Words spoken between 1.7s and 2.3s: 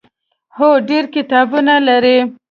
لري